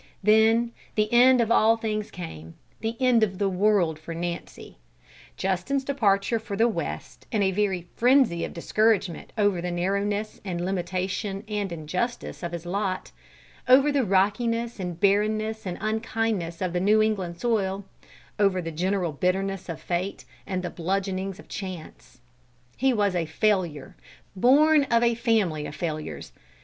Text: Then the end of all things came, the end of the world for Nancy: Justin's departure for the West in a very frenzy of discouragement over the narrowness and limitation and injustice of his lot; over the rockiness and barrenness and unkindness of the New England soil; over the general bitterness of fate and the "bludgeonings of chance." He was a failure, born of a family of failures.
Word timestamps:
Then 0.23 0.71
the 0.95 1.13
end 1.13 1.41
of 1.41 1.51
all 1.51 1.77
things 1.77 2.09
came, 2.09 2.55
the 2.79 2.97
end 2.99 3.21
of 3.21 3.37
the 3.37 3.47
world 3.47 3.99
for 3.99 4.15
Nancy: 4.15 4.79
Justin's 5.37 5.83
departure 5.83 6.39
for 6.39 6.57
the 6.57 6.67
West 6.67 7.27
in 7.31 7.43
a 7.43 7.51
very 7.51 7.87
frenzy 7.95 8.43
of 8.43 8.51
discouragement 8.51 9.31
over 9.37 9.61
the 9.61 9.69
narrowness 9.69 10.41
and 10.43 10.59
limitation 10.65 11.43
and 11.47 11.71
injustice 11.71 12.41
of 12.41 12.51
his 12.51 12.65
lot; 12.65 13.11
over 13.67 13.91
the 13.91 14.03
rockiness 14.03 14.79
and 14.79 14.99
barrenness 14.99 15.67
and 15.67 15.77
unkindness 15.79 16.63
of 16.63 16.73
the 16.73 16.79
New 16.79 17.03
England 17.03 17.39
soil; 17.39 17.85
over 18.39 18.59
the 18.59 18.71
general 18.71 19.11
bitterness 19.11 19.69
of 19.69 19.79
fate 19.79 20.25
and 20.47 20.63
the 20.63 20.71
"bludgeonings 20.71 21.37
of 21.37 21.47
chance." 21.47 22.21
He 22.75 22.91
was 22.91 23.13
a 23.13 23.27
failure, 23.27 23.95
born 24.35 24.85
of 24.85 25.03
a 25.03 25.13
family 25.13 25.67
of 25.67 25.75
failures. 25.75 26.31